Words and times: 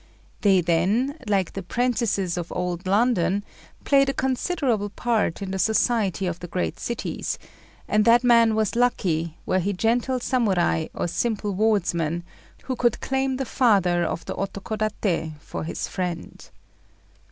They 0.41 0.61
then, 0.61 1.15
like 1.27 1.53
the 1.53 1.61
'prentices 1.61 2.35
of 2.35 2.51
Old 2.51 2.87
London, 2.87 3.43
played 3.83 4.09
a 4.09 4.13
considerable 4.13 4.89
part 4.89 5.43
in 5.43 5.51
the 5.51 5.59
society 5.59 6.25
of 6.25 6.39
the 6.39 6.47
great 6.47 6.79
cities, 6.79 7.37
and 7.87 8.03
that 8.05 8.23
man 8.23 8.55
was 8.55 8.75
lucky, 8.75 9.37
were 9.45 9.59
he 9.59 9.73
gentle 9.73 10.19
Samurai 10.19 10.87
or 10.95 11.07
simple 11.07 11.53
wardsman, 11.53 12.23
who 12.63 12.75
could 12.75 12.99
claim 12.99 13.37
the 13.37 13.45
Father 13.45 14.03
of 14.03 14.25
the 14.25 14.33
Otokodaté 14.33 15.39
for 15.39 15.65
his 15.65 15.87
friend. 15.87 16.49